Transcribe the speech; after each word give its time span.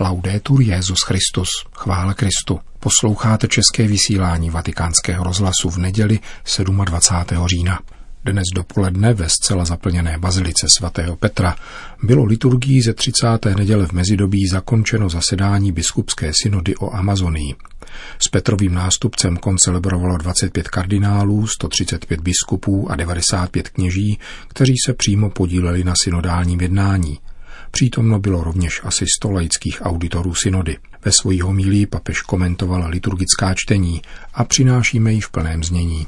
Laudetur 0.00 0.62
Jezus 0.62 0.98
Christus, 1.06 1.48
chvála 1.76 2.14
Kristu. 2.14 2.60
Posloucháte 2.80 3.48
české 3.48 3.86
vysílání 3.86 4.50
Vatikánského 4.50 5.24
rozhlasu 5.24 5.70
v 5.70 5.78
neděli 5.78 6.18
27. 6.84 7.46
října. 7.46 7.80
Dnes 8.24 8.44
dopoledne 8.54 9.14
ve 9.14 9.28
zcela 9.28 9.64
zaplněné 9.64 10.18
bazilice 10.18 10.66
svatého 10.68 11.16
Petra 11.16 11.56
bylo 12.02 12.24
liturgií 12.24 12.82
ze 12.82 12.94
30. 12.94 13.26
neděle 13.56 13.86
v 13.86 13.92
mezidobí 13.92 14.46
zakončeno 14.46 15.08
zasedání 15.08 15.72
biskupské 15.72 16.32
synody 16.42 16.76
o 16.76 16.94
Amazonii. 16.94 17.54
S 18.18 18.28
Petrovým 18.28 18.74
nástupcem 18.74 19.36
koncelebrovalo 19.36 20.18
25 20.18 20.68
kardinálů, 20.68 21.46
135 21.46 22.20
biskupů 22.20 22.90
a 22.90 22.96
95 22.96 23.68
kněží, 23.68 24.18
kteří 24.48 24.74
se 24.86 24.94
přímo 24.94 25.30
podíleli 25.30 25.84
na 25.84 25.94
synodálním 26.02 26.60
jednání– 26.60 27.18
Přítomno 27.74 28.18
bylo 28.18 28.44
rovněž 28.44 28.80
asi 28.84 29.04
sto 29.16 29.30
laických 29.30 29.82
auditorů 29.84 30.34
synody. 30.34 30.76
Ve 31.04 31.12
svojí 31.12 31.40
homílí 31.40 31.86
papež 31.86 32.22
komentoval 32.22 32.84
liturgická 32.88 33.54
čtení 33.56 34.02
a 34.34 34.44
přinášíme 34.44 35.12
ji 35.12 35.20
v 35.20 35.30
plném 35.30 35.64
znění. 35.64 36.06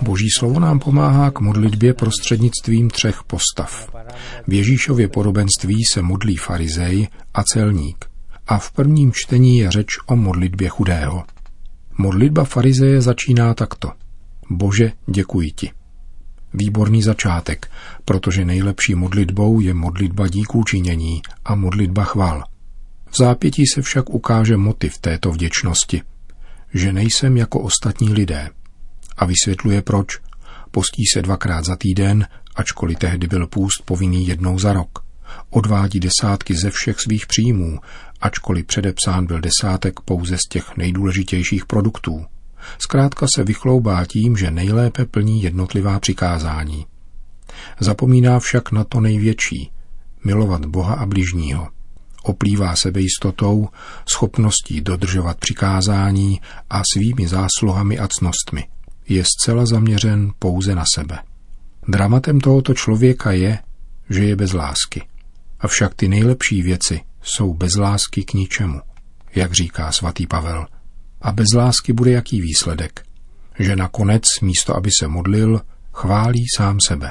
Boží 0.00 0.26
slovo 0.38 0.60
nám 0.60 0.78
pomáhá 0.78 1.30
k 1.30 1.40
modlitbě 1.40 1.94
prostřednictvím 1.94 2.90
třech 2.90 3.22
postav. 3.26 3.94
V 4.48 4.52
Ježíšově 4.52 5.08
podobenství 5.08 5.82
se 5.92 6.02
modlí 6.02 6.36
farizej 6.36 7.08
a 7.34 7.42
celník. 7.42 8.04
A 8.46 8.58
v 8.58 8.72
prvním 8.72 9.12
čtení 9.12 9.58
je 9.58 9.70
řeč 9.70 9.86
o 10.06 10.16
modlitbě 10.16 10.68
chudého. 10.68 11.24
Modlitba 11.98 12.44
farizeje 12.44 13.00
začíná 13.00 13.54
takto. 13.54 13.90
Bože, 14.50 14.92
děkuji 15.06 15.50
ti. 15.50 15.70
Výborný 16.54 17.02
začátek, 17.02 17.70
protože 18.04 18.44
nejlepší 18.44 18.94
modlitbou 18.94 19.60
je 19.60 19.74
modlitba 19.74 20.28
díků 20.28 20.64
činění 20.64 21.22
a 21.44 21.54
modlitba 21.54 22.04
chvál. 22.04 22.44
V 23.10 23.16
zápětí 23.16 23.62
se 23.74 23.82
však 23.82 24.10
ukáže 24.10 24.56
motiv 24.56 24.98
této 24.98 25.30
vděčnosti, 25.30 26.02
že 26.74 26.92
nejsem 26.92 27.36
jako 27.36 27.60
ostatní 27.60 28.12
lidé. 28.12 28.50
A 29.16 29.24
vysvětluje 29.24 29.82
proč. 29.82 30.18
Postí 30.70 31.02
se 31.14 31.22
dvakrát 31.22 31.64
za 31.64 31.76
týden, 31.76 32.26
ačkoliv 32.54 32.98
tehdy 32.98 33.26
byl 33.26 33.46
půst 33.46 33.82
povinný 33.84 34.26
jednou 34.26 34.58
za 34.58 34.72
rok. 34.72 35.04
Odvádí 35.50 36.00
desátky 36.00 36.54
ze 36.54 36.70
všech 36.70 37.00
svých 37.00 37.26
příjmů, 37.26 37.78
ačkoliv 38.20 38.66
předepsán 38.66 39.26
byl 39.26 39.40
desátek 39.40 40.00
pouze 40.00 40.36
z 40.36 40.48
těch 40.50 40.76
nejdůležitějších 40.76 41.66
produktů. 41.66 42.26
Zkrátka 42.78 43.26
se 43.34 43.44
vychloubá 43.44 44.04
tím, 44.04 44.36
že 44.36 44.50
nejlépe 44.50 45.04
plní 45.04 45.42
jednotlivá 45.42 46.00
přikázání. 46.00 46.86
Zapomíná 47.80 48.40
však 48.40 48.72
na 48.72 48.84
to 48.84 49.00
největší, 49.00 49.70
milovat 50.24 50.66
Boha 50.66 50.94
a 50.94 51.06
bližního. 51.06 51.68
Oplývá 52.22 52.76
sebejistotou, 52.76 53.68
schopností 54.08 54.80
dodržovat 54.80 55.38
přikázání 55.38 56.40
a 56.70 56.82
svými 56.92 57.28
zásluhami 57.28 57.98
a 57.98 58.08
cnostmi. 58.08 58.68
Je 59.08 59.24
zcela 59.24 59.66
zaměřen 59.66 60.32
pouze 60.38 60.74
na 60.74 60.84
sebe. 60.94 61.18
Dramatem 61.88 62.40
tohoto 62.40 62.74
člověka 62.74 63.32
je, 63.32 63.58
že 64.10 64.24
je 64.24 64.36
bez 64.36 64.52
lásky. 64.52 65.02
Avšak 65.60 65.94
ty 65.94 66.08
nejlepší 66.08 66.62
věci 66.62 67.00
jsou 67.22 67.54
bez 67.54 67.76
lásky 67.76 68.24
k 68.24 68.34
ničemu, 68.34 68.80
jak 69.34 69.52
říká 69.52 69.92
svatý 69.92 70.26
Pavel. 70.26 70.66
A 71.24 71.32
bez 71.32 71.46
lásky 71.56 71.92
bude 71.92 72.10
jaký 72.10 72.40
výsledek? 72.40 73.06
Že 73.58 73.76
nakonec, 73.76 74.22
místo 74.42 74.76
aby 74.76 74.90
se 75.00 75.08
modlil, 75.08 75.60
chválí 75.92 76.44
sám 76.56 76.78
sebe. 76.86 77.10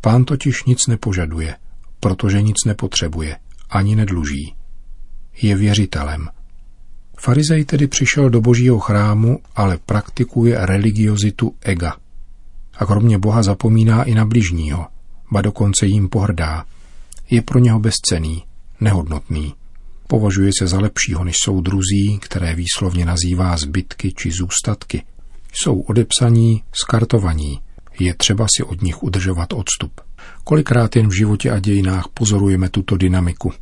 Pán 0.00 0.24
totiž 0.24 0.64
nic 0.64 0.86
nepožaduje, 0.86 1.56
protože 2.00 2.42
nic 2.42 2.56
nepotřebuje, 2.66 3.36
ani 3.70 3.96
nedluží. 3.96 4.54
Je 5.42 5.56
věřitelem. 5.56 6.28
Farizej 7.18 7.64
tedy 7.64 7.86
přišel 7.86 8.30
do 8.30 8.40
božího 8.40 8.78
chrámu, 8.78 9.38
ale 9.56 9.78
praktikuje 9.86 10.66
religiozitu 10.66 11.54
ega. 11.60 11.96
A 12.78 12.86
kromě 12.86 13.18
Boha 13.18 13.42
zapomíná 13.42 14.02
i 14.02 14.14
na 14.14 14.24
bližního, 14.24 14.86
ba 15.32 15.42
dokonce 15.42 15.86
jim 15.86 16.08
pohrdá. 16.08 16.64
Je 17.30 17.42
pro 17.42 17.58
něho 17.58 17.78
bezcený, 17.80 18.44
nehodnotný. 18.80 19.54
Považuje 20.06 20.50
se 20.58 20.66
za 20.66 20.80
lepšího 20.80 21.24
než 21.24 21.34
soudruzí, 21.44 22.18
které 22.20 22.54
výslovně 22.54 23.04
nazývá 23.04 23.56
zbytky 23.56 24.12
či 24.12 24.30
zůstatky. 24.30 25.02
Jsou 25.52 25.80
odepsaní, 25.80 26.62
skartovaní, 26.72 27.60
je 27.98 28.14
třeba 28.14 28.46
si 28.56 28.62
od 28.62 28.82
nich 28.82 29.02
udržovat 29.02 29.52
odstup. 29.52 30.00
Kolikrát 30.44 30.96
jen 30.96 31.08
v 31.08 31.16
životě 31.16 31.50
a 31.50 31.58
dějinách 31.58 32.04
pozorujeme 32.14 32.68
tuto 32.68 32.96
dynamiku. 32.96 33.52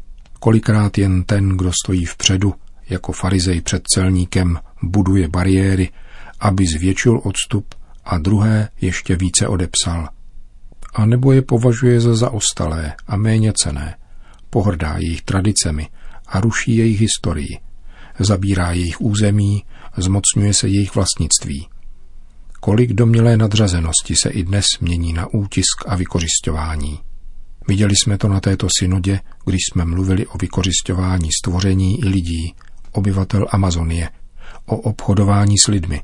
Kolikrát 0.40 0.98
jen 0.98 1.24
ten, 1.24 1.48
kdo 1.48 1.70
stojí 1.84 2.04
vpředu, 2.04 2.54
jako 2.88 3.12
farizej 3.12 3.60
před 3.60 3.82
celníkem, 3.94 4.58
buduje 4.82 5.28
bariéry, 5.28 5.88
aby 6.40 6.66
zvětšil 6.66 7.20
odstup 7.24 7.74
a 8.04 8.18
druhé 8.18 8.68
ještě 8.80 9.16
více 9.16 9.48
odepsal. 9.48 10.08
A 10.94 11.06
nebo 11.06 11.32
je 11.32 11.42
považuje 11.42 12.00
za 12.00 12.14
zaostalé 12.14 12.94
a 13.06 13.16
méně 13.16 13.52
cené. 13.56 13.96
Pohrdá 14.50 14.96
jejich 14.98 15.22
tradicemi, 15.22 15.88
a 16.32 16.40
ruší 16.40 16.76
jejich 16.76 17.00
historii. 17.00 17.58
Zabírá 18.18 18.72
jejich 18.72 19.00
území, 19.00 19.64
zmocňuje 19.96 20.54
se 20.54 20.68
jejich 20.68 20.94
vlastnictví. 20.94 21.68
Kolik 22.60 22.92
domělé 22.92 23.36
nadřazenosti 23.36 24.16
se 24.16 24.30
i 24.30 24.42
dnes 24.42 24.64
mění 24.80 25.12
na 25.12 25.26
útisk 25.34 25.84
a 25.86 25.96
vykořišťování. 25.96 26.98
Viděli 27.68 27.94
jsme 27.96 28.18
to 28.18 28.28
na 28.28 28.40
této 28.40 28.66
synodě, 28.78 29.20
když 29.44 29.60
jsme 29.72 29.84
mluvili 29.84 30.26
o 30.26 30.38
vykořišťování 30.38 31.28
stvoření 31.40 32.00
i 32.00 32.08
lidí, 32.08 32.54
obyvatel 32.92 33.46
Amazonie, 33.50 34.10
o 34.66 34.76
obchodování 34.76 35.58
s 35.58 35.66
lidmi. 35.66 36.02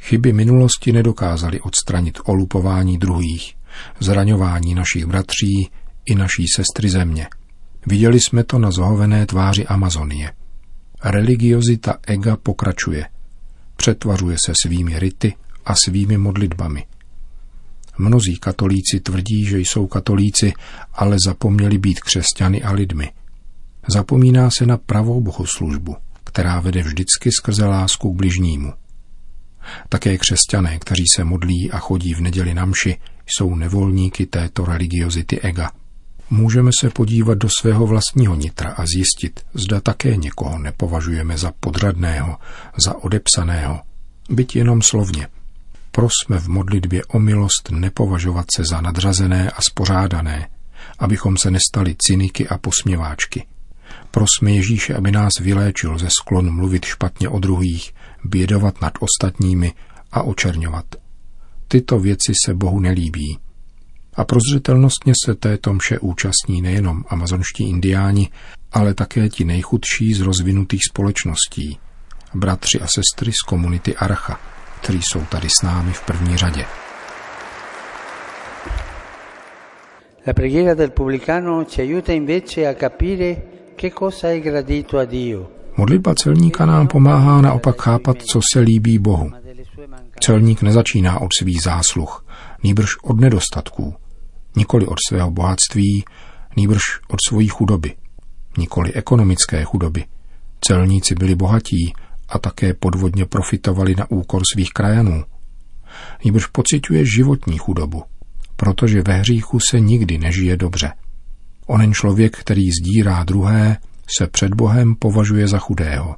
Chyby 0.00 0.32
minulosti 0.32 0.92
nedokázaly 0.92 1.60
odstranit 1.60 2.18
olupování 2.24 2.98
druhých, 2.98 3.54
zraňování 4.00 4.74
našich 4.74 5.06
bratří 5.06 5.70
i 6.06 6.14
naší 6.14 6.46
sestry 6.56 6.90
země– 6.90 7.26
Viděli 7.86 8.20
jsme 8.20 8.44
to 8.44 8.58
na 8.58 8.70
zohovené 8.70 9.26
tváři 9.26 9.66
Amazonie. 9.66 10.32
Religiozita 11.04 11.94
ega 12.06 12.36
pokračuje. 12.36 13.08
Přetvařuje 13.76 14.36
se 14.46 14.52
svými 14.62 14.98
rity 14.98 15.34
a 15.64 15.74
svými 15.74 16.18
modlitbami. 16.18 16.86
Mnozí 17.98 18.36
katolíci 18.36 19.00
tvrdí, 19.00 19.44
že 19.44 19.58
jsou 19.58 19.86
katolíci, 19.86 20.52
ale 20.92 21.16
zapomněli 21.26 21.78
být 21.78 22.00
křesťany 22.00 22.62
a 22.62 22.72
lidmi. 22.72 23.12
Zapomíná 23.88 24.50
se 24.50 24.66
na 24.66 24.76
pravou 24.76 25.20
bohoslužbu, 25.20 25.96
která 26.24 26.60
vede 26.60 26.82
vždycky 26.82 27.32
skrze 27.32 27.66
lásku 27.66 28.12
k 28.12 28.16
bližnímu. 28.16 28.72
Také 29.88 30.18
křesťané, 30.18 30.78
kteří 30.78 31.04
se 31.14 31.24
modlí 31.24 31.70
a 31.70 31.78
chodí 31.78 32.14
v 32.14 32.20
neděli 32.20 32.54
na 32.54 32.64
mši, 32.64 32.96
jsou 33.26 33.54
nevolníky 33.54 34.26
této 34.26 34.64
religiozity 34.64 35.40
ega– 35.40 35.70
Můžeme 36.30 36.70
se 36.80 36.90
podívat 36.90 37.38
do 37.38 37.48
svého 37.60 37.86
vlastního 37.86 38.34
nitra 38.34 38.70
a 38.70 38.84
zjistit, 38.86 39.40
zda 39.54 39.80
také 39.80 40.16
někoho 40.16 40.58
nepovažujeme 40.58 41.38
za 41.38 41.52
podradného, 41.60 42.36
za 42.76 43.04
odepsaného, 43.04 43.80
byť 44.30 44.56
jenom 44.56 44.82
slovně. 44.82 45.28
Prosme 45.90 46.40
v 46.40 46.48
modlitbě 46.48 47.04
o 47.04 47.18
milost 47.18 47.70
nepovažovat 47.70 48.46
se 48.56 48.62
za 48.70 48.80
nadřazené 48.80 49.50
a 49.50 49.62
spořádané, 49.62 50.48
abychom 50.98 51.36
se 51.36 51.50
nestali 51.50 51.96
cyniky 51.98 52.48
a 52.48 52.58
posměváčky. 52.58 53.46
Prosme 54.10 54.52
Ježíše, 54.52 54.94
aby 54.94 55.12
nás 55.12 55.32
vyléčil 55.40 55.98
ze 55.98 56.08
sklon 56.10 56.54
mluvit 56.54 56.84
špatně 56.84 57.28
o 57.28 57.38
druhých, 57.38 57.94
bědovat 58.24 58.80
nad 58.80 58.92
ostatními 59.00 59.72
a 60.12 60.22
očerňovat. 60.22 60.84
Tyto 61.68 61.98
věci 61.98 62.32
se 62.44 62.54
Bohu 62.54 62.80
nelíbí 62.80 63.38
a 64.16 64.24
prozřetelnostně 64.24 65.12
se 65.24 65.34
této 65.34 65.72
mše 65.72 65.98
účastní 65.98 66.62
nejenom 66.62 67.04
amazonští 67.08 67.68
indiáni, 67.68 68.30
ale 68.72 68.94
také 68.94 69.28
ti 69.28 69.44
nejchudší 69.44 70.14
z 70.14 70.20
rozvinutých 70.20 70.80
společností, 70.90 71.78
bratři 72.34 72.80
a 72.80 72.86
sestry 72.86 73.32
z 73.32 73.42
komunity 73.46 73.96
Archa, 73.96 74.40
kteří 74.80 75.00
jsou 75.02 75.24
tady 75.24 75.48
s 75.48 75.62
námi 75.62 75.92
v 75.92 76.02
první 76.02 76.36
řadě. 76.36 76.64
La 80.26 80.32
preghiera 80.32 80.74
del 80.74 80.90
pubblicano 80.90 81.64
ci 81.64 81.80
aiuta 81.80 82.12
invece 82.12 82.66
a 82.66 82.74
capire 82.74 83.42
che 83.76 83.90
cosa 83.90 84.28
è 84.28 84.40
gradito 84.40 84.98
a 84.98 85.04
Dio. 85.04 85.50
Modlitba 85.76 86.14
celníka 86.14 86.66
nám 86.66 86.88
pomáhá 86.88 87.40
naopak 87.40 87.82
chápat, 87.82 88.22
co 88.22 88.40
se 88.52 88.60
líbí 88.60 88.98
Bohu. 88.98 89.30
Celník 90.20 90.62
nezačíná 90.62 91.20
od 91.20 91.28
svých 91.38 91.62
zásluh, 91.62 92.26
nýbrž 92.62 92.88
od 93.02 93.20
nedostatků, 93.20 93.94
nikoli 94.56 94.86
od 94.86 94.96
svého 95.08 95.30
bohatství, 95.30 96.04
nýbrž 96.56 96.82
od 97.08 97.18
svojí 97.28 97.48
chudoby, 97.48 97.94
nikoli 98.58 98.92
ekonomické 98.92 99.64
chudoby. 99.64 100.04
Celníci 100.60 101.14
byli 101.14 101.34
bohatí 101.34 101.94
a 102.28 102.38
také 102.38 102.74
podvodně 102.74 103.26
profitovali 103.26 103.94
na 103.94 104.10
úkor 104.10 104.42
svých 104.52 104.70
krajanů. 104.70 105.24
Nýbrž 106.24 106.46
pociťuje 106.46 107.04
životní 107.16 107.58
chudobu, 107.58 108.02
protože 108.56 109.02
ve 109.02 109.14
hříchu 109.14 109.58
se 109.70 109.80
nikdy 109.80 110.18
nežije 110.18 110.56
dobře. 110.56 110.92
Onen 111.66 111.94
člověk, 111.94 112.36
který 112.38 112.70
zdírá 112.70 113.24
druhé, 113.24 113.76
se 114.18 114.26
před 114.26 114.54
Bohem 114.54 114.94
považuje 114.94 115.48
za 115.48 115.58
chudého. 115.58 116.16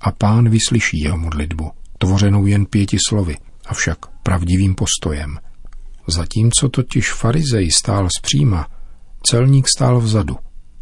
A 0.00 0.10
pán 0.10 0.48
vyslyší 0.48 1.00
jeho 1.00 1.18
modlitbu, 1.18 1.70
tvořenou 1.98 2.46
jen 2.46 2.66
pěti 2.66 2.96
slovy, 3.08 3.36
avšak 3.66 4.06
pravdivým 4.22 4.74
postojem. 4.74 5.38
Zatímco 6.10 6.68
totiž 6.68 7.12
farizej 7.12 7.70
stál 7.70 8.08
zpříma, 8.18 8.66
celník 9.22 9.68
stál 9.76 10.00
vzadu 10.00 10.36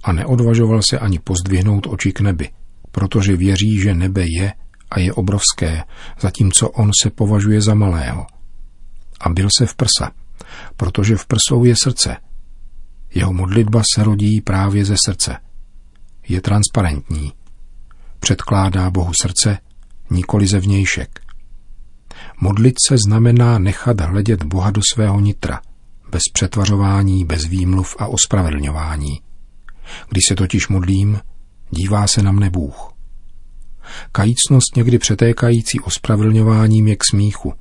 a 0.05 0.13
neodvažoval 0.13 0.81
se 0.91 0.99
ani 0.99 1.19
pozdvihnout 1.19 1.87
oči 1.87 2.13
k 2.13 2.21
nebi, 2.21 2.51
protože 2.91 3.37
věří, 3.37 3.81
že 3.81 3.95
nebe 3.95 4.25
je 4.27 4.53
a 4.91 5.01
je 5.01 5.13
obrovské, 5.13 5.85
zatímco 6.21 6.69
on 6.69 6.91
se 7.03 7.11
považuje 7.11 7.61
za 7.61 7.75
malého. 7.75 8.27
A 9.21 9.29
byl 9.29 9.49
se 9.59 9.67
v 9.67 9.75
prsa, 9.75 10.11
protože 10.77 11.17
v 11.17 11.27
prsou 11.27 11.65
je 11.65 11.75
srdce. 11.83 12.17
Jeho 13.15 13.33
modlitba 13.33 13.83
se 13.95 14.05
rodí 14.05 14.41
právě 14.41 14.85
ze 14.85 14.97
srdce. 15.07 15.37
Je 16.29 16.41
transparentní. 16.41 17.33
Předkládá 18.21 18.91
Bohu 18.91 19.13
srdce, 19.23 19.59
nikoli 20.11 20.47
ze 20.47 20.61
vnějšek. 20.61 21.28
Modlit 22.41 22.75
se 22.89 22.97
znamená 23.07 23.59
nechat 23.59 24.01
hledět 24.01 24.43
Boha 24.43 24.71
do 24.71 24.81
svého 24.93 25.21
nitra, 25.21 25.61
bez 26.11 26.23
přetvařování, 26.33 27.25
bez 27.25 27.45
výmluv 27.45 27.97
a 27.99 28.07
ospravedlňování. 28.07 29.21
Když 30.09 30.25
se 30.29 30.35
totiž 30.35 30.69
modlím, 30.69 31.21
dívá 31.71 32.07
se 32.07 32.23
na 32.23 32.33
mne 32.33 32.51
Bůh. 32.51 32.93
Kajícnost 34.13 34.77
někdy 34.77 34.99
přetékající 34.99 35.81
ospravedlňováním 35.81 36.89
je 36.89 36.97
k 36.97 37.05
smíchu 37.11 37.55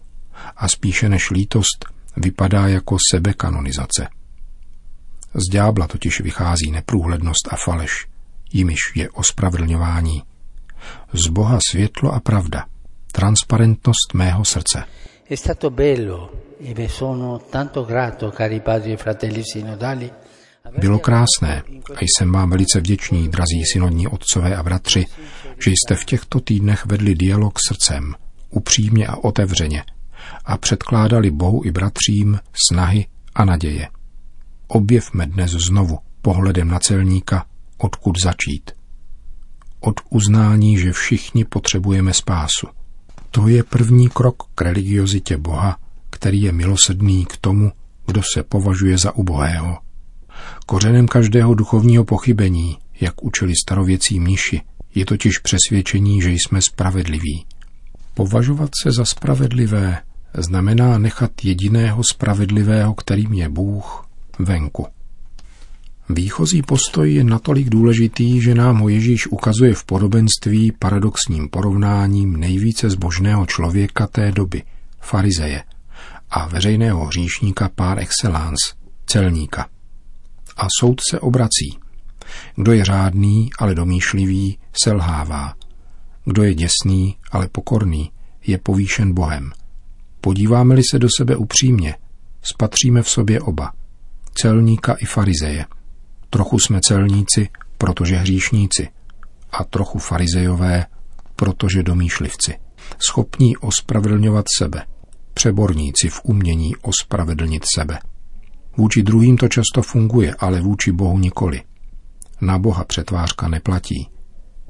a 0.58 0.68
spíše 0.68 1.10
než 1.10 1.32
lítost 1.32 1.86
vypadá 2.18 2.68
jako 2.68 2.98
sebekanonizace. 3.12 4.08
Z 5.34 5.52
ďábla 5.52 5.88
totiž 5.88 6.22
vychází 6.22 6.72
neprůhlednost 6.72 7.48
a 7.52 7.56
faleš, 7.56 8.08
jimiž 8.54 8.80
je 8.96 9.10
ospravedlňování. 9.10 10.24
Z 11.14 11.28
Boha 11.28 11.60
světlo 11.72 12.14
a 12.14 12.20
pravda, 12.20 12.66
transparentnost 13.12 14.14
mého 14.14 14.44
srdce. 14.44 14.86
È 15.28 15.36
stato 15.36 15.72
bello 15.72 16.56
e 16.60 16.88
sono 16.88 17.42
tanto 17.50 17.86
grato, 17.86 18.32
cari 18.32 18.62
padri 18.62 18.92
e 18.92 18.98
fratelli 18.98 19.42
sinodali, 19.44 20.12
bylo 20.78 21.00
krásné 21.00 21.64
a 21.96 22.02
jsem 22.02 22.32
vám 22.32 22.50
velice 22.50 22.80
vděčný, 22.80 23.30
drazí 23.30 23.64
synodní 23.74 24.08
otcové 24.08 24.56
a 24.56 24.64
bratři, 24.64 25.06
že 25.66 25.72
jste 25.72 25.96
v 25.96 26.06
těchto 26.06 26.40
týdnech 26.40 26.86
vedli 26.86 27.16
dialog 27.16 27.60
srdcem, 27.68 28.16
upřímně 28.50 29.08
a 29.08 29.16
otevřeně 29.16 29.84
a 30.46 30.58
předkládali 30.58 31.32
Bohu 31.32 31.62
i 31.66 31.72
bratřím 31.72 32.40
snahy 32.70 33.06
a 33.36 33.46
naděje. 33.46 33.88
Objevme 34.68 35.26
dnes 35.26 35.52
znovu 35.52 36.00
pohledem 36.22 36.68
na 36.68 36.80
celníka, 36.80 37.46
odkud 37.78 38.16
začít. 38.24 38.72
Od 39.80 39.96
uznání, 40.10 40.78
že 40.78 40.92
všichni 40.92 41.46
potřebujeme 41.46 42.14
spásu. 42.14 42.68
To 43.38 43.48
je 43.48 43.64
první 43.64 44.10
krok 44.10 44.44
k 44.56 44.62
religiozitě 44.62 45.38
Boha, 45.38 45.78
který 46.10 46.42
je 46.42 46.52
milosedný 46.52 47.26
k 47.26 47.38
tomu, 47.38 47.72
kdo 48.06 48.22
se 48.34 48.44
považuje 48.44 48.98
za 48.98 49.16
ubohého. 49.16 49.78
Kořenem 50.66 51.08
každého 51.08 51.54
duchovního 51.54 52.04
pochybení, 52.04 52.78
jak 53.02 53.24
učili 53.24 53.54
starověcí 53.64 54.20
mniši, 54.20 54.62
je 54.96 55.06
totiž 55.06 55.40
přesvědčení, 55.40 56.22
že 56.22 56.32
jsme 56.32 56.62
spravedliví. 56.62 57.46
Považovat 58.14 58.70
se 58.84 58.92
za 58.92 59.06
spravedlivé 59.06 60.02
znamená 60.38 60.98
nechat 60.98 61.32
jediného 61.44 62.04
spravedlivého, 62.04 62.94
kterým 62.94 63.34
je 63.34 63.50
Bůh, 63.50 64.08
venku. 64.40 64.88
Výchozí 66.10 66.62
postoj 66.62 67.14
je 67.14 67.24
natolik 67.24 67.70
důležitý, 67.70 68.42
že 68.42 68.56
nám 68.56 68.80
ho 68.80 68.90
Ježíš 68.90 69.28
ukazuje 69.28 69.74
v 69.74 69.84
podobenství 69.84 70.72
paradoxním 70.80 71.50
porovnáním 71.50 72.38
nejvíce 72.38 72.90
zbožného 72.90 73.46
člověka 73.46 74.08
té 74.08 74.32
doby, 74.32 74.64
farizeje, 75.02 75.64
a 76.30 76.48
veřejného 76.48 77.06
hříšníka 77.06 77.70
par 77.70 78.00
excellence, 78.00 78.76
celníka 79.06 79.68
a 80.58 80.68
soud 80.80 81.02
se 81.10 81.20
obrací. 81.20 81.78
Kdo 82.56 82.72
je 82.72 82.86
řádný, 82.86 83.50
ale 83.60 83.76
domýšlivý, 83.76 84.58
selhává. 84.84 85.54
Kdo 86.26 86.44
je 86.44 86.54
děsný, 86.54 87.18
ale 87.32 87.48
pokorný, 87.48 88.12
je 88.48 88.58
povýšen 88.58 89.14
Bohem. 89.14 89.52
Podíváme-li 90.22 90.82
se 90.92 91.00
do 91.00 91.08
sebe 91.18 91.36
upřímně, 91.36 91.96
spatříme 92.42 93.04
v 93.04 93.10
sobě 93.10 93.42
oba. 93.42 93.74
Celníka 94.34 94.94
i 94.94 95.06
farizeje. 95.06 95.66
Trochu 96.30 96.60
jsme 96.60 96.82
celníci, 96.82 97.50
protože 97.78 98.16
hříšníci. 98.16 98.90
A 99.52 99.64
trochu 99.64 100.00
farizejové, 100.00 100.86
protože 101.36 101.84
domýšlivci. 101.84 102.58
Schopní 103.10 103.58
ospravedlňovat 103.58 104.46
sebe. 104.58 104.86
Přeborníci 105.34 106.10
v 106.10 106.22
umění 106.24 106.76
ospravedlnit 106.76 107.64
sebe. 107.76 108.00
Vůči 108.78 109.04
druhým 109.04 109.38
to 109.38 109.48
často 109.48 109.82
funguje, 109.82 110.36
ale 110.40 110.62
vůči 110.62 110.92
Bohu 110.92 111.20
nikoli. 111.20 111.64
Na 112.42 112.60
Boha 112.60 112.84
přetvářka 112.84 113.48
neplatí. 113.48 114.10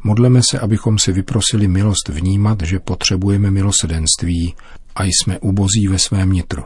Modleme 0.04 0.42
se, 0.52 0.60
abychom 0.60 0.98
si 1.00 1.12
vyprosili 1.12 1.68
milost 1.68 2.10
vnímat, 2.10 2.62
že 2.64 2.80
potřebujeme 2.80 3.52
milosedenství 3.52 4.56
a 4.96 5.04
jsme 5.04 5.40
ubozí 5.40 5.88
ve 5.88 6.00
svém 6.00 6.32
nitru. 6.32 6.64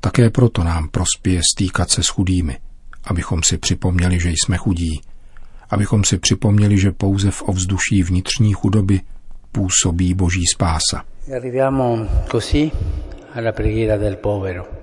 Také 0.00 0.30
proto 0.30 0.64
nám 0.64 0.88
prospěje 0.88 1.40
stýkat 1.54 1.90
se 1.90 2.02
s 2.02 2.08
chudými, 2.08 2.58
abychom 3.04 3.42
si 3.42 3.58
připomněli, 3.58 4.20
že 4.20 4.30
jsme 4.30 4.56
chudí, 4.56 5.00
abychom 5.70 6.04
si 6.04 6.18
připomněli, 6.18 6.78
že 6.78 6.92
pouze 6.92 7.30
v 7.30 7.42
ovzduší 7.42 8.02
vnitřní 8.02 8.52
chudoby 8.52 9.00
působí 9.52 10.14
boží 10.14 10.42
spása. 10.54 11.04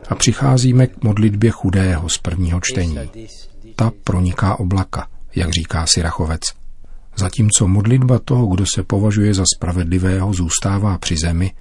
A 0.10 0.16
přicházíme 0.16 0.88
k 0.88 1.04
modlitbě 1.04 1.52
chudého 1.52 2.10
z 2.10 2.18
prvního 2.18 2.60
čtení. 2.64 3.00
Ta 3.76 3.92
proniká 4.04 4.60
oblaka, 4.60 5.08
jak 5.36 5.50
říká 5.50 5.86
Sirachovec. 5.86 6.42
Zatímco 7.16 7.68
modlitba 7.68 8.20
toho, 8.20 8.48
kdo 8.48 8.66
se 8.76 8.84
považuje 8.84 9.34
za 9.34 9.44
spravedlivého, 9.56 10.34
zůstává 10.34 10.98
při 10.98 11.16
zemi, 11.18 11.52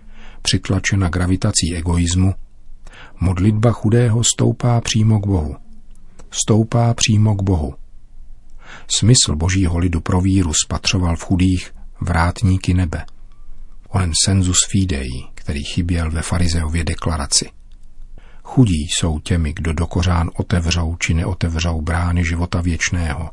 přitlačena 0.42 1.08
gravitací 1.08 1.74
egoismu, 1.76 2.34
modlitba 3.20 3.72
chudého 3.72 4.24
stoupá 4.24 4.80
přímo 4.80 5.20
k 5.20 5.26
Bohu. 5.26 5.56
Stoupá 6.42 6.94
přímo 6.94 7.34
k 7.34 7.42
Bohu. 7.42 7.74
Smysl 8.99 9.37
božího 9.37 9.78
lidu 9.78 10.00
pro 10.00 10.20
víru 10.20 10.52
spatřoval 10.64 11.16
v 11.16 11.22
chudých 11.22 11.75
vrátníky 12.00 12.75
nebe. 12.75 13.04
Onen 13.88 14.12
sensus 14.25 14.56
fidei, 14.68 15.25
který 15.34 15.64
chyběl 15.64 16.11
ve 16.11 16.22
farizeově 16.22 16.84
deklaraci. 16.84 17.50
Chudí 18.42 18.87
jsou 18.88 19.18
těmi, 19.18 19.52
kdo 19.52 19.72
do 19.72 19.87
kořán 19.87 20.30
otevřou 20.37 20.96
či 20.96 21.14
neotevřou 21.14 21.80
brány 21.80 22.25
života 22.25 22.61
věčného. 22.61 23.30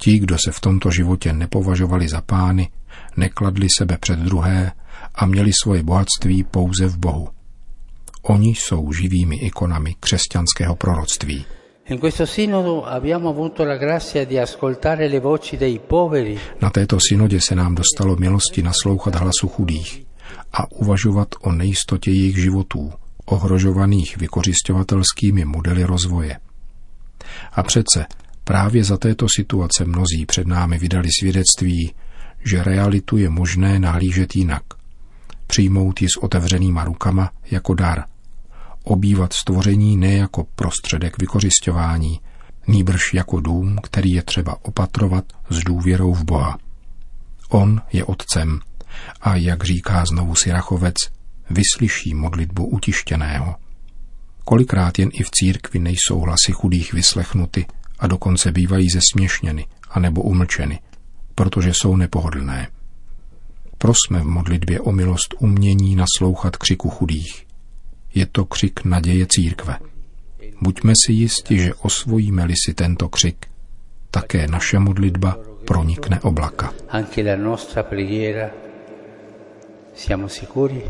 Ti, 0.00 0.18
kdo 0.18 0.36
se 0.44 0.52
v 0.52 0.60
tomto 0.60 0.90
životě 0.90 1.32
nepovažovali 1.32 2.08
za 2.08 2.20
pány, 2.20 2.68
nekladli 3.16 3.66
sebe 3.78 3.98
před 3.98 4.18
druhé 4.18 4.72
a 5.14 5.26
měli 5.26 5.50
svoje 5.62 5.82
bohatství 5.82 6.44
pouze 6.44 6.86
v 6.86 6.98
Bohu. 6.98 7.28
Oni 8.22 8.48
jsou 8.48 8.92
živými 8.92 9.36
ikonami 9.36 9.94
křesťanského 10.00 10.76
proroctví. 10.76 11.44
Na 16.60 16.70
této 16.70 16.98
synodě 17.08 17.40
se 17.40 17.54
nám 17.54 17.74
dostalo 17.74 18.16
milosti 18.16 18.62
naslouchat 18.62 19.14
hlasu 19.14 19.48
chudých 19.48 20.06
a 20.52 20.72
uvažovat 20.72 21.28
o 21.40 21.52
nejistotě 21.52 22.10
jejich 22.10 22.36
životů, 22.36 22.92
ohrožovaných 23.26 24.16
vykořišťovatelskými 24.16 25.44
modely 25.44 25.84
rozvoje. 25.84 26.38
A 27.52 27.62
přece 27.62 28.06
právě 28.44 28.84
za 28.84 28.96
této 28.96 29.26
situace 29.36 29.84
mnozí 29.84 30.26
před 30.26 30.46
námi 30.46 30.78
vydali 30.78 31.08
svědectví, 31.20 31.94
že 32.50 32.62
realitu 32.62 33.16
je 33.16 33.30
možné 33.30 33.78
nahlížet 33.78 34.36
jinak. 34.36 34.62
Přijmout 35.46 36.02
ji 36.02 36.08
s 36.08 36.16
otevřenýma 36.22 36.84
rukama 36.84 37.30
jako 37.50 37.74
dar. 37.74 38.15
Obývat 38.88 39.32
stvoření 39.32 39.96
ne 39.96 40.16
jako 40.16 40.46
prostředek 40.54 41.18
vykořišťování, 41.18 42.20
nýbrž 42.66 43.14
jako 43.14 43.40
dům, 43.40 43.78
který 43.82 44.10
je 44.10 44.22
třeba 44.22 44.64
opatrovat 44.64 45.24
s 45.50 45.58
důvěrou 45.58 46.14
v 46.14 46.24
Boha. 46.24 46.58
On 47.48 47.80
je 47.92 48.04
otcem 48.04 48.60
a, 49.20 49.36
jak 49.36 49.64
říká 49.64 50.04
znovu 50.04 50.34
Sirachovec, 50.34 50.94
vyslyší 51.50 52.14
modlitbu 52.14 52.66
utištěného. 52.66 53.54
Kolikrát 54.44 54.98
jen 54.98 55.08
i 55.12 55.22
v 55.22 55.30
církvi 55.30 55.78
nejsou 55.78 56.20
hlasy 56.20 56.52
chudých 56.52 56.92
vyslechnuty 56.92 57.66
a 57.98 58.06
dokonce 58.06 58.52
bývají 58.52 58.90
zesměšněny 58.90 59.66
anebo 59.90 60.22
umlčeny, 60.22 60.80
protože 61.34 61.70
jsou 61.74 61.96
nepohodlné. 61.96 62.68
Prosme 63.78 64.20
v 64.20 64.26
modlitbě 64.26 64.80
o 64.80 64.92
milost 64.92 65.34
umění 65.38 65.96
naslouchat 65.96 66.56
křiku 66.56 66.90
chudých. 66.90 67.45
Je 68.16 68.26
to 68.26 68.44
křik 68.44 68.84
naděje 68.84 69.26
církve. 69.28 69.76
Buďme 70.60 70.92
si 70.96 71.12
jisti, 71.12 71.58
že 71.58 71.74
osvojíme-li 71.74 72.54
si 72.56 72.74
tento 72.74 73.08
křik, 73.08 73.46
také 74.10 74.48
naše 74.48 74.78
modlitba 74.78 75.36
pronikne 75.64 76.20
oblaka. 76.20 76.72
Anche 76.88 77.22
la 77.22 77.36
nostra 77.36 77.82
preghiera, 77.82 78.50
siamo 79.94 80.28
sicuri, 80.28 80.80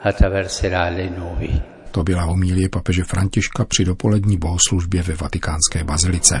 attraverserà 0.00 0.88
le 0.88 1.10
nubi. 1.10 1.60
To 1.90 2.02
byla 2.02 2.22
homílie 2.22 2.68
papeže 2.68 3.04
Františka 3.04 3.64
při 3.64 3.84
dopolední 3.84 4.36
bohoslužbě 4.36 5.02
ve 5.02 5.14
vatikánské 5.14 5.84
bazilice. 5.84 6.40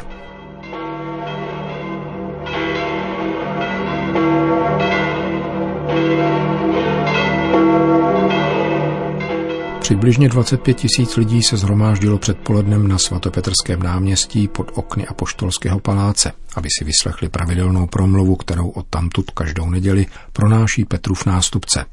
Přibližně 9.86 10.28
25 10.28 10.74
tisíc 10.74 11.16
lidí 11.16 11.42
se 11.42 11.56
zhromáždilo 11.56 12.18
předpolednem 12.18 12.88
na 12.88 12.98
svatopetrském 12.98 13.82
náměstí 13.82 14.48
pod 14.48 14.70
okny 14.74 15.06
Apoštolského 15.06 15.80
paláce, 15.80 16.32
aby 16.56 16.68
si 16.78 16.84
vyslechli 16.84 17.28
pravidelnou 17.28 17.86
promluvu, 17.86 18.36
kterou 18.36 18.68
od 18.68 18.86
tamtud 18.86 19.30
každou 19.30 19.70
neděli 19.70 20.06
pronáší 20.32 20.84
Petrův 20.84 21.26
nástupce. 21.26 21.84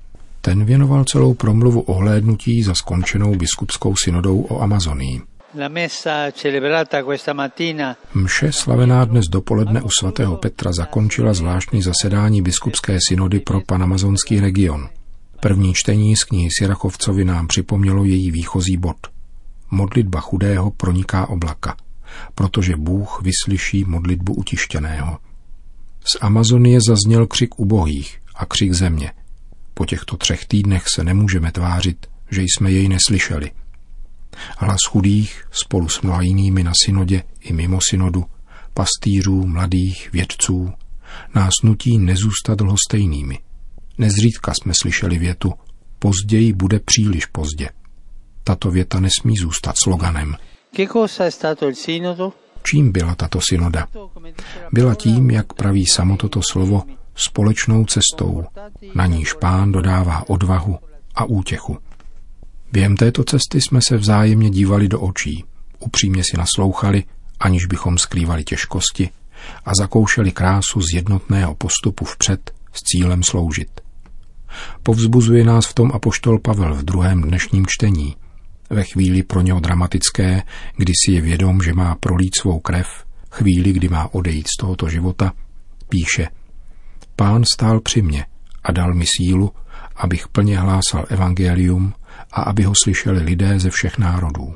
Ten 0.42 0.66
věnoval 0.66 1.04
celou 1.04 1.34
promluvu 1.34 1.82
ohlédnutí 1.82 2.64
za 2.64 2.74
skončenou 2.74 3.36
biskupskou 3.36 3.96
synodou 4.04 4.42
o 4.42 4.62
Amazonii. 4.62 5.22
Mše 8.14 8.52
slavená 8.52 9.06
dnes 9.06 9.26
dopoledne 9.26 9.82
u 9.82 9.90
svatého 10.00 10.38
Petra 10.38 10.72
zakončila 10.72 11.34
zvláštní 11.34 11.82
zasedání 11.82 12.42
biskupské 12.42 12.98
synody 13.10 13.40
pro 13.40 13.62
panamazonský 13.62 14.40
region. 14.40 14.90
První 15.44 15.74
čtení 15.74 16.16
z 16.16 16.24
knihy 16.24 16.50
Sirachovcovi 16.60 17.26
nám 17.26 17.48
připomnělo 17.48 18.06
její 18.06 18.32
výchozí 18.32 18.78
bod. 18.78 18.98
Modlitba 19.72 20.20
chudého 20.20 20.72
proniká 20.72 21.30
oblaka, 21.30 21.78
protože 22.36 22.76
Bůh 22.76 23.22
vyslyší 23.22 23.86
modlitbu 23.86 24.34
utištěného. 24.34 25.18
Z 26.06 26.18
Amazonie 26.22 26.80
zazněl 26.88 27.28
křik 27.28 27.60
ubohých 27.60 28.20
a 28.36 28.46
křik 28.46 28.74
země. 28.74 29.12
Po 29.74 29.86
těchto 29.86 30.18
třech 30.18 30.46
týdnech 30.46 30.84
se 30.88 31.04
nemůžeme 31.04 31.52
tvářit, 31.52 32.08
že 32.32 32.42
jsme 32.42 32.72
jej 32.72 32.88
neslyšeli. 32.88 33.52
Hlas 34.58 34.80
chudých 34.90 35.46
spolu 35.52 35.90
s 35.90 36.02
mnoha 36.02 36.22
jinými 36.22 36.64
na 36.64 36.72
synodě 36.86 37.24
i 37.40 37.54
mimo 37.54 37.80
synodu, 37.90 38.26
pastýřů, 38.74 39.48
mladých, 39.48 40.10
vědců, 40.14 40.74
nás 41.36 41.54
nutí 41.64 41.98
nezůstat 41.98 42.62
lhostejnými– 42.62 43.40
Nezřídka 43.98 44.54
jsme 44.54 44.74
slyšeli 44.82 45.18
větu 45.18 45.54
později 46.00 46.54
bude 46.54 46.80
příliš 46.80 47.26
pozdě. 47.26 47.70
Tato 48.44 48.72
věta 48.72 49.00
nesmí 49.00 49.36
zůstat 49.38 49.76
sloganem. 49.84 50.36
Čím 52.64 52.92
byla 52.92 53.16
tato 53.16 53.40
synoda? 53.50 53.88
Byla 54.72 54.96
tím, 54.96 55.32
jak 55.32 55.54
praví 55.54 55.86
samo 55.86 56.18
toto 56.18 56.42
slovo, 56.52 56.84
společnou 57.16 57.86
cestou, 57.86 58.44
na 58.96 59.06
níž 59.06 59.34
pán 59.34 59.72
dodává 59.72 60.30
odvahu 60.30 60.78
a 61.16 61.26
útěchu. 61.26 61.78
Během 62.72 62.98
této 62.98 63.24
cesty 63.24 63.62
jsme 63.62 63.80
se 63.88 63.98
vzájemně 63.98 64.50
dívali 64.50 64.88
do 64.88 65.02
očí, 65.02 65.46
upřímně 65.80 66.24
si 66.24 66.38
naslouchali, 66.38 67.04
aniž 67.40 67.66
bychom 67.66 67.98
skrývali 67.98 68.44
těžkosti 68.44 69.10
a 69.66 69.76
zakoušeli 69.76 70.32
krásu 70.32 70.82
z 70.82 70.96
jednotného 70.96 71.56
postupu 71.56 72.06
vpřed 72.06 72.52
s 72.74 72.80
cílem 72.84 73.24
sloužit. 73.24 73.83
Povzbuzuje 74.84 75.44
nás 75.44 75.66
v 75.66 75.74
tom 75.74 75.92
apoštol 75.94 76.40
Pavel 76.40 76.76
v 76.76 76.84
druhém 76.84 77.22
dnešním 77.22 77.66
čtení. 77.68 78.16
Ve 78.70 78.84
chvíli 78.84 79.24
pro 79.24 79.42
něho 79.42 79.60
dramatické, 79.60 80.44
kdy 80.78 80.94
si 81.06 81.12
je 81.12 81.22
vědom, 81.22 81.62
že 81.62 81.74
má 81.74 81.96
prolít 81.96 82.36
svou 82.42 82.60
krev, 82.60 82.88
chvíli, 83.32 83.74
kdy 83.74 83.90
má 83.90 84.14
odejít 84.14 84.48
z 84.48 84.58
tohoto 84.60 84.90
života, 84.90 85.34
píše 85.90 86.28
Pán 87.16 87.44
stál 87.54 87.80
při 87.80 88.02
mně 88.02 88.26
a 88.64 88.72
dal 88.72 88.94
mi 88.94 89.06
sílu, 89.18 89.52
abych 89.96 90.28
plně 90.28 90.60
hlásal 90.60 91.06
evangelium 91.10 91.94
a 92.32 92.42
aby 92.42 92.64
ho 92.64 92.74
slyšeli 92.84 93.24
lidé 93.24 93.60
ze 93.60 93.70
všech 93.70 93.98
národů. 93.98 94.56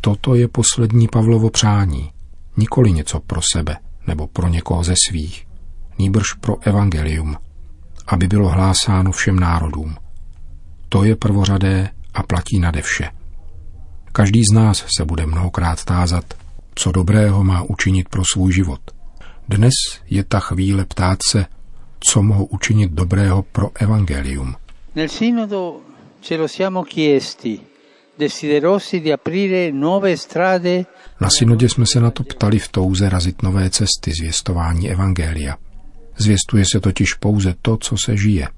Toto 0.00 0.34
je 0.34 0.48
poslední 0.48 1.08
Pavlovo 1.08 1.50
přání, 1.50 2.10
nikoli 2.56 2.92
něco 2.92 3.20
pro 3.20 3.40
sebe 3.52 3.76
nebo 4.06 4.26
pro 4.26 4.48
někoho 4.48 4.84
ze 4.84 4.94
svých, 5.08 5.46
nýbrž 5.98 6.32
pro 6.32 6.56
evangelium– 6.62 7.36
aby 8.10 8.26
bylo 8.26 8.48
hlásáno 8.48 9.12
všem 9.12 9.40
národům. 9.40 9.96
To 10.88 11.04
je 11.04 11.16
prvořadé 11.16 11.88
a 12.14 12.22
platí 12.22 12.58
nade 12.58 12.82
vše. 12.82 13.10
Každý 14.12 14.42
z 14.44 14.54
nás 14.54 14.84
se 14.98 15.04
bude 15.04 15.26
mnohokrát 15.26 15.84
tázat, 15.84 16.24
co 16.74 16.92
dobrého 16.92 17.44
má 17.44 17.62
učinit 17.62 18.08
pro 18.08 18.22
svůj 18.32 18.52
život. 18.52 18.80
Dnes 19.48 19.72
je 20.10 20.24
ta 20.24 20.40
chvíle 20.40 20.84
ptát 20.84 21.18
se, 21.30 21.46
co 22.00 22.22
mohu 22.22 22.44
učinit 22.44 22.92
dobrého 22.92 23.42
pro 23.42 23.70
evangelium. 23.74 24.54
Nel 24.94 25.08
sinodo 25.08 25.76
ce 26.20 26.36
lo 26.36 26.48
siamo 26.48 26.82
chiesti, 26.82 27.60
desiderosi 28.18 29.00
di 29.00 29.12
aprire 29.12 29.72
nuove 29.72 30.16
strade. 30.16 30.84
Na 31.20 31.30
synodě 31.30 31.68
jsme 31.68 31.84
se 31.92 32.00
na 32.00 32.10
to 32.10 32.22
ptali 32.22 32.58
v 32.58 32.68
touze 32.68 33.08
razit 33.08 33.42
nové 33.42 33.70
cesty 33.70 34.12
zvěstování 34.20 34.90
evangelia– 34.90 35.56
Zvěstuje 36.20 36.64
se 36.72 36.80
totiž 36.80 37.14
pouze 37.14 37.54
to, 37.62 37.76
co 37.76 37.96
se 38.04 38.16
žije. 38.16 38.48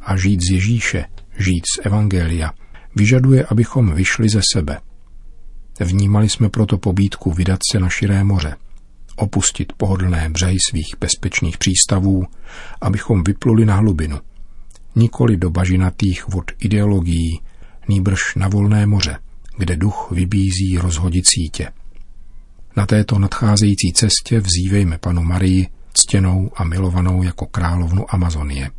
A 0.00 0.16
žít 0.16 0.40
z 0.40 0.52
Ježíše, 0.52 1.04
žít 1.38 1.64
z 1.76 1.86
Evangelia, 1.86 2.52
vyžaduje, 2.96 3.44
abychom 3.44 3.94
vyšli 3.94 4.28
ze 4.28 4.40
sebe. 4.52 4.80
Vnímali 5.80 6.28
jsme 6.28 6.48
proto 6.48 6.78
pobídku 6.78 7.32
vydat 7.32 7.58
se 7.72 7.80
na 7.80 7.88
širé 7.88 8.24
moře, 8.24 8.56
opustit 9.16 9.72
pohodlné 9.72 10.28
břehy 10.28 10.56
svých 10.68 10.94
bezpečných 11.00 11.58
přístavů, 11.58 12.24
abychom 12.80 13.24
vypluli 13.24 13.66
na 13.66 13.76
hlubinu. 13.76 14.18
Nikoli 14.96 15.36
do 15.36 15.50
bažinatých 15.50 16.28
vod 16.28 16.50
ideologií, 16.58 17.40
nýbrž 17.88 18.34
na 18.36 18.48
volné 18.48 18.86
moře, 18.86 19.18
kde 19.58 19.76
duch 19.76 20.08
vybízí 20.10 20.78
rozhodit 20.78 21.24
sítě. 21.28 21.70
Na 22.76 22.86
této 22.86 23.18
nadcházející 23.18 23.92
cestě 23.92 24.40
vzívejme 24.40 24.98
panu 24.98 25.22
Marii, 25.22 25.66
ctěnou 26.10 26.50
a 26.56 26.64
milovanou 26.64 27.22
jako 27.22 27.46
královnu 27.46 28.14
Amazonie. 28.14 28.70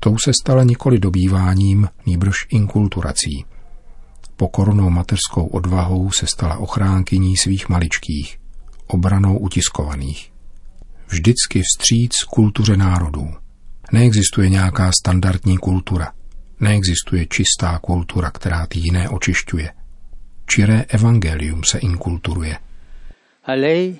Tou 0.00 0.16
se 0.24 0.30
stala 0.42 0.64
nikoli 0.64 0.98
dobýváním, 0.98 1.88
nýbrž 2.06 2.36
inkulturací. 2.50 3.44
Pokornou 4.36 4.90
mateřskou 4.90 5.46
odvahou 5.46 6.10
se 6.10 6.26
stala 6.26 6.56
ochránkyní 6.56 7.36
svých 7.36 7.68
maličkých, 7.68 8.38
obranou 8.86 9.38
utiskovaných. 9.38 10.32
Vždycky 11.08 11.62
vstříc 11.62 12.12
kultuře 12.24 12.76
národů. 12.76 13.30
Neexistuje 13.92 14.48
nějaká 14.48 14.90
standardní 15.00 15.58
kultura. 15.58 16.12
Neexistuje 16.60 17.26
čistá 17.26 17.78
kultura, 17.78 18.30
která 18.30 18.66
ty 18.66 18.78
jiné 18.78 19.08
očišťuje. 19.08 19.72
Čiré 20.46 20.82
evangelium 20.82 21.64
se 21.64 21.78
inkulturuje. 21.78 22.58
A 23.44 23.52
lei 23.52 23.96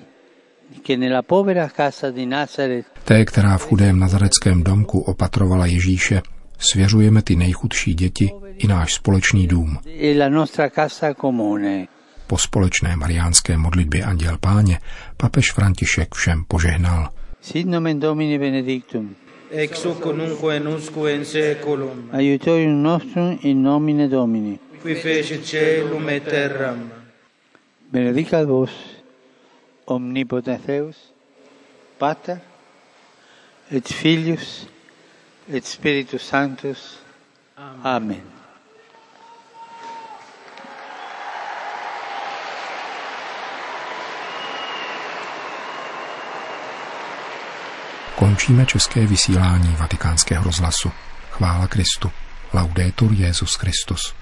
Té, 3.03 3.25
která 3.25 3.57
v 3.57 3.65
chudém 3.65 3.99
nazareckém 3.99 4.63
domku 4.63 4.99
opatrovala 4.99 5.65
Ježíše, 5.65 6.21
svěřujeme 6.59 7.21
ty 7.21 7.35
nejchudší 7.35 7.93
děti 7.93 8.31
i 8.57 8.67
náš 8.67 8.93
společný 8.93 9.47
dům. 9.47 9.77
Po 12.27 12.37
společné 12.37 12.95
mariánské 12.95 13.57
modlitbě 13.57 14.03
Anděl 14.03 14.37
Páně 14.37 14.79
papež 15.17 15.51
František 15.51 16.15
všem 16.15 16.43
požehnal. 16.47 17.09
Sit 17.41 17.67
nomen 17.67 17.99
Domini 17.99 18.39
benedictum. 18.39 19.15
Ex 19.51 19.85
hoc 19.85 20.05
nunc 20.05 20.43
en 20.51 20.67
usque 20.67 21.15
in 21.15 21.25
seculum. 21.25 22.09
Aiutorium 22.11 22.83
nostrum 22.83 23.39
in 23.41 23.63
nomine 23.63 24.07
Domini. 24.07 24.59
Qui 24.81 24.95
fecit 24.95 25.45
celum 25.45 26.09
et 26.09 26.23
terram. 26.23 26.91
Benedicat 27.91 28.47
vos 28.47 28.96
omnipotens 29.87 30.65
Deus, 30.65 30.95
Pater, 31.97 32.39
et 33.71 33.87
Filius, 33.87 34.67
et 35.49 35.65
Spiritus 35.65 36.21
Sanctus. 36.21 36.99
Amen. 37.83 38.37
Končíme 48.15 48.65
české 48.65 49.07
vysílání 49.07 49.75
vatikánského 49.79 50.43
rozhlasu. 50.43 50.91
Chvála 51.31 51.67
Kristu. 51.67 52.11
Laudetur 52.53 53.13
Jezus 53.13 53.55
Christus. 53.55 54.15